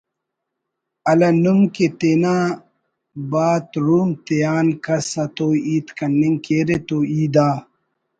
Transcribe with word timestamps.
ہَلہ 1.07 1.29
نم 1.43 1.59
کہ 1.73 1.87
تینا 1.99 2.35
بات 3.31 3.67
روم 3.85 4.09
تیان 4.25 4.67
کس 4.83 5.07
اتو 5.23 5.47
ہیت 5.65 5.87
کننگ 5.97 6.37
کیرے 6.45 6.77
تو 6.87 6.97
ای 7.11 7.21
دا 7.33 7.47